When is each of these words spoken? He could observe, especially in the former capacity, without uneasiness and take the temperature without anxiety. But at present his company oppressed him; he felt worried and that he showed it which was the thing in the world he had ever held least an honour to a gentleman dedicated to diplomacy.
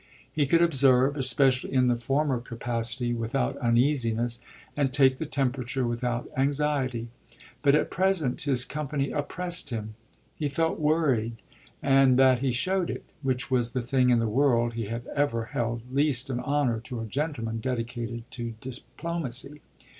He 0.33 0.47
could 0.47 0.63
observe, 0.63 1.15
especially 1.15 1.73
in 1.73 1.85
the 1.87 1.95
former 1.95 2.39
capacity, 2.39 3.13
without 3.13 3.55
uneasiness 3.57 4.41
and 4.75 4.91
take 4.91 5.17
the 5.17 5.27
temperature 5.27 5.85
without 5.85 6.27
anxiety. 6.35 7.09
But 7.61 7.75
at 7.75 7.91
present 7.91 8.41
his 8.41 8.65
company 8.65 9.11
oppressed 9.11 9.69
him; 9.69 9.93
he 10.35 10.49
felt 10.49 10.79
worried 10.79 11.33
and 11.83 12.17
that 12.17 12.39
he 12.39 12.51
showed 12.51 12.89
it 12.89 13.03
which 13.21 13.51
was 13.51 13.73
the 13.73 13.83
thing 13.83 14.09
in 14.09 14.17
the 14.17 14.27
world 14.27 14.73
he 14.73 14.85
had 14.85 15.05
ever 15.15 15.45
held 15.53 15.83
least 15.93 16.31
an 16.31 16.39
honour 16.39 16.79
to 16.85 16.99
a 16.99 17.05
gentleman 17.05 17.59
dedicated 17.59 18.23
to 18.31 18.55
diplomacy. 18.59 19.61